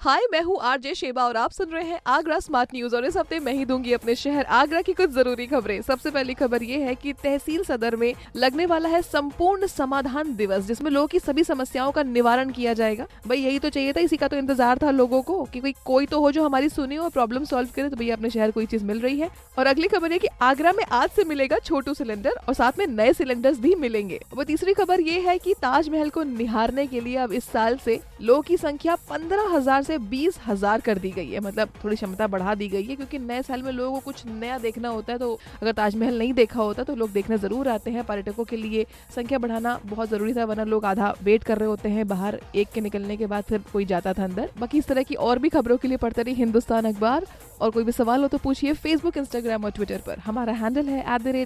हाय 0.00 0.26
मैं 0.32 0.40
हूँ 0.42 0.58
RJ 0.62 0.94
Sheba 0.94 1.22
और 1.24 1.36
आप 1.36 1.50
सुन 1.50 1.70
रहे 1.70 1.84
हैं 1.84 1.98
आगरा 2.06 2.38
स्मार्ट 2.38 2.74
न्यूज़ 2.74 2.94
और 2.96 3.04
इस 3.04 3.16
हफ़्ते 3.16 3.38
मैं 3.40 3.52
ही 3.52 3.64
दूँगी 3.64 3.92
अपने 3.92 4.14
शहर 4.14 4.44
आगरा 4.46 4.80
की 4.82 4.92
कुछ 4.92 5.10
ज़रूरी 5.10 5.46
खबरें। 5.46 5.80
सबसे 5.82 6.10
पहली 6.10 6.34
खबर 6.34 6.62
ये 6.62 6.78
है 6.78 6.94
कि 6.94 7.12
तहसील 7.14 7.64
सदर 7.64 7.96
में 7.96 8.12
लगने 8.36 8.66
वाला 8.66 8.88
है 8.88 9.00
संपूर्ण 9.02 9.66
समाधान 9.66 10.34
दिवस, 10.36 10.64
जिसमें 10.64 10.90
लोगों 10.90 11.06
की 11.06 11.18
सभी 11.18 11.44
समस्याओं 11.44 11.90
का 11.92 12.02
निवारण 12.02 12.50
किया 12.50 12.72
जाएगा। 12.72 13.06
भाई, 13.26 13.38
यही 13.38 13.58
तो 13.58 13.68
चाहिए 13.68 13.92
था, 13.92 14.00
इसी 14.00 14.16
का 14.16 14.28
तो 14.28 14.36
इंतज़ार 14.36 14.78
था 14.78 14.90
लोगों 14.90 15.22
को 15.22 15.42
कि 15.44 15.60
कोई 15.60 15.74
कोई 15.84 16.06
तो 16.06 16.20
हो 16.20 16.30
जो 16.32 16.44
हमारी 16.44 16.68
सुने 16.68 16.96
और 16.98 17.10
प्रॉब्लम 17.10 17.44
सोल्व 17.44 17.70
करे 17.76 17.88
तो 17.88 17.96
भैया 17.96 18.16
अपने 18.16 18.30
शहर 18.30 18.50
कोई 18.50 18.66
चीज़ 18.66 18.84
मिल 18.84 19.00
रही 19.00 19.18
है। 19.20 19.30
और 19.58 19.66
अगली 19.66 19.88
खबर 19.88 20.12
है 20.12 20.18
की 20.18 20.28
आगरा 20.42 20.72
में 20.72 20.84
आज 20.92 21.10
से 21.10 21.24
मिलेगा 21.24 21.58
छोटू 21.60 21.94
सिलेंडर 21.94 22.38
और 22.38 22.54
साथ 22.54 22.78
में 22.78 22.86
नए 22.86 23.12
सिलेंडर्स 23.14 23.58
भी 23.60 23.74
मिलेंगे। 23.76 24.20
वो 24.34 24.44
तीसरी 24.44 24.74
खबर 24.74 25.00
ये 25.00 25.18
है 25.20 25.38
की 25.38 25.54
ताजमहल 25.62 26.10
को 26.10 26.22
निहारने 26.22 26.86
के 26.86 27.00
लिए 27.00 27.16
अब 27.16 27.32
इस 27.32 27.44
साल 27.48 27.78
से 27.84 28.00
लोगों 28.20 28.42
की 28.42 28.56
संख्या 28.56 28.94
पंद्रह 29.08 29.48
हज़ार 29.50 29.82
से 29.82 29.96
बीस 30.00 30.38
हज़ार 30.46 30.80
कर 30.80 30.98
दी 30.98 31.10
गई 31.10 31.30
है। 31.30 31.40
मतलब 31.40 31.68
थोड़ी 31.82 31.96
क्षमता 31.96 32.26
बढ़ा 32.26 32.54
दी 32.54 32.68
गई 32.68 32.82
है, 32.82 32.96
क्योंकि 32.96 33.18
नए 33.20 33.42
साल 33.42 33.62
में 33.62 33.70
लोगों 33.72 33.92
को 33.92 34.00
कुछ 34.02 34.24
नया 34.26 34.58
देखना 34.58 34.88
होता 34.88 35.12
है 35.12 35.18
तो 35.18 35.32
अगर 35.62 35.72
ताजमहल 35.72 36.18
नहीं 36.18 36.32
देखा 36.34 36.60
होता 36.60 36.82
तो 36.82 36.94
लोग 36.94 37.10
देखने 37.12 37.38
ज़रूर 37.38 37.68
आते 37.68 37.90
हैं। 37.90 38.04
पर्यटकों 38.06 38.44
के 38.44 38.56
लिए 38.56 38.86
संख्या 39.16 39.38
बढ़ाना 39.38 39.78
बहुत 39.86 40.08
ज़रूरी 40.08 40.34
था, 40.34 40.44
वरना 40.44 40.64
लोग 40.64 40.84
आधा 40.84 41.14
वेट 41.22 41.44
कर 41.44 41.58
रहे 41.58 41.68
होते 41.68 41.88
हैं। 41.88 42.06
बाहर 42.08 42.40
एक 42.54 42.68
के 42.74 42.80
निकलने 42.80 43.16
के 43.16 43.26
बाद 43.26 43.44
फिर 43.44 43.62
कोई 43.72 43.84
जाता 43.86 44.12
था 44.12 44.24
अंदर। 44.24 44.50
बाकी 44.58 44.78
इस 44.78 44.86
तरह 44.86 45.02
की 45.02 45.14
और 45.16 45.38
भी 45.38 45.48
खबरों 45.48 45.76
के 45.76 45.88
लिए 45.88 45.96
पढ़ते 45.98 46.22
रही 46.22 46.34
हिंदुस्तान 46.34 46.84
अखबार। 46.84 47.26
और 47.60 47.70
कोई 47.70 47.84
भी 47.84 47.92
सवाल 47.92 48.22
हो 48.22 48.28
तो 48.28 48.38
पूछिए 48.38 48.72
फेसबुक 48.74 49.16
इंस्टाग्राम 49.16 49.64
और 49.64 49.70
ट्विटर 49.70 50.02
पर। 50.06 50.18
हमारा 50.18 50.52
हैंडल 50.54 50.88
है 50.88 51.00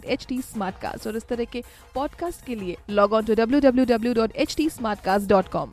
एट 0.04 0.32
और 1.06 1.16
इस 1.16 1.28
तरह 1.28 1.44
के 1.44 1.62
पॉडकास्ट 1.94 2.44
के 2.46 2.54
लिए 2.54 2.76
log 2.90 3.12
on 3.12 3.24
to 3.24 3.34
W 3.34 3.60
W 3.60 3.84
W 3.86 4.14
dot 4.14 4.36
H 4.36 4.56
T 4.56 4.68
smart 4.70 5.00
cast 5.00 5.28
dot 5.28 5.48
com 5.48 5.72